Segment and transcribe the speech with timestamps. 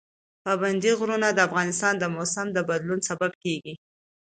[0.43, 3.73] پابندی غرونه د افغانستان د موسم د بدلون سبب کېږي.